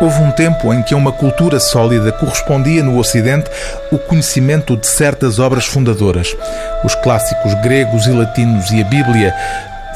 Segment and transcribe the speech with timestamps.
[0.00, 3.50] Houve um tempo em que a uma cultura sólida correspondia no Ocidente
[3.90, 6.36] o conhecimento de certas obras fundadoras.
[6.84, 9.34] Os clássicos gregos e latinos e a Bíblia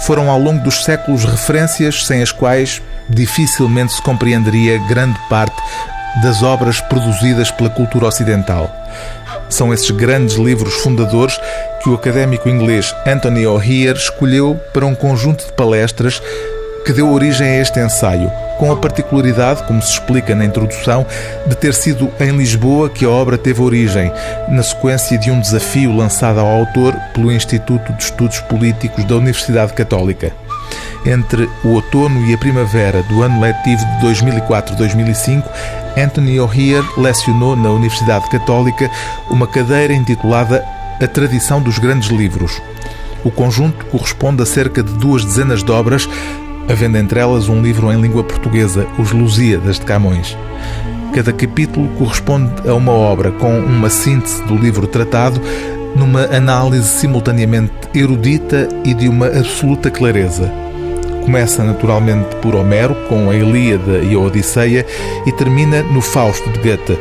[0.01, 5.57] foram ao longo dos séculos referências sem as quais dificilmente se compreenderia grande parte
[6.21, 8.69] das obras produzidas pela cultura ocidental.
[9.49, 11.39] São esses grandes livros fundadores
[11.81, 16.21] que o académico inglês Anthony O'Hear escolheu para um conjunto de palestras
[16.85, 21.07] que deu origem a este ensaio, com a particularidade, como se explica na introdução,
[21.47, 24.13] de ter sido em Lisboa que a obra teve origem,
[24.49, 29.73] na sequência de um desafio lançado ao autor pelo Instituto de Estudos Políticos da Universidade
[29.73, 30.33] Católica.
[31.05, 35.45] Entre o outono e a primavera do ano letivo de 2004-2005,
[35.97, 38.89] Anthony O'Hear lecionou na Universidade Católica
[39.29, 40.65] uma cadeira intitulada
[41.01, 42.63] A Tradição dos Grandes Livros.
[43.25, 46.09] O conjunto corresponde a cerca de duas dezenas de obras
[46.69, 50.37] havendo entre elas um livro em língua portuguesa, Os Lusíadas de Camões.
[51.15, 55.41] Cada capítulo corresponde a uma obra com uma síntese do livro tratado,
[55.95, 60.51] numa análise simultaneamente erudita e de uma absoluta clareza.
[61.23, 64.87] Começa naturalmente por Homero, com a Ilíada e a Odisseia,
[65.27, 66.99] e termina no Fausto de Goethe.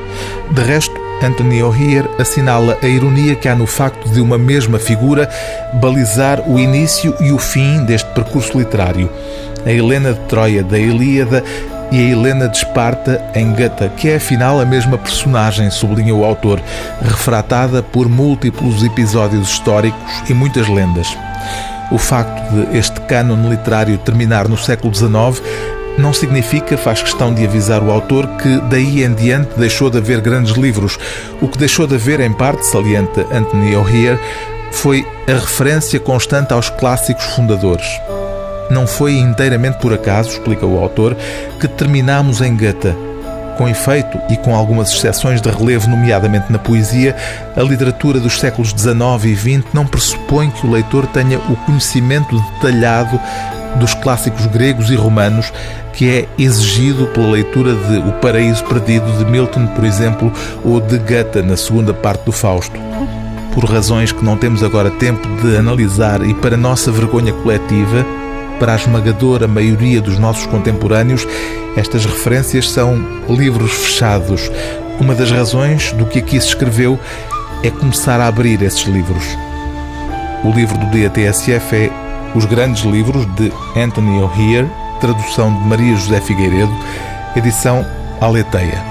[0.51, 5.29] De resto, Anthony O'Hear assinala a ironia que há no facto de uma mesma figura
[5.73, 9.09] balizar o início e o fim deste percurso literário
[9.65, 11.43] a Helena de Troia da Ilíada
[11.91, 16.23] e a Helena de Esparta em Gata, que é afinal a mesma personagem, sublinha o
[16.23, 16.61] autor,
[17.01, 19.99] refratada por múltiplos episódios históricos
[20.29, 21.07] e muitas lendas.
[21.91, 25.41] O facto de este cânone literário terminar no século XIX
[25.97, 30.21] não significa, faz questão de avisar o autor, que daí em diante deixou de haver
[30.21, 30.97] grandes livros.
[31.41, 34.19] O que deixou de haver, em parte, salienta Anthony O'Hear,
[34.71, 37.87] foi a referência constante aos clássicos fundadores.
[38.69, 41.15] Não foi inteiramente por acaso, explica o autor,
[41.59, 42.95] que terminamos em Goethe.
[43.57, 47.15] Com efeito, e com algumas exceções de relevo, nomeadamente na poesia,
[47.55, 52.39] a literatura dos séculos XIX e XX não pressupõe que o leitor tenha o conhecimento
[52.53, 53.19] detalhado
[53.75, 55.51] dos clássicos gregos e romanos
[55.93, 60.31] que é exigido pela leitura de O Paraíso Perdido de Milton, por exemplo,
[60.63, 62.79] ou de Goethe na segunda parte do Fausto.
[63.53, 68.05] Por razões que não temos agora tempo de analisar e para nossa vergonha coletiva,
[68.59, 71.27] para a esmagadora maioria dos nossos contemporâneos,
[71.75, 74.51] estas referências são livros fechados.
[74.99, 76.99] Uma das razões do que aqui se escreveu
[77.63, 79.23] é começar a abrir esses livros.
[80.43, 84.65] O livro do dia TSF é Os Grandes Livros, de Anthony O'Hear,
[84.99, 86.71] tradução de Maria José Figueiredo,
[87.35, 87.85] edição
[88.21, 88.90] Aleteia.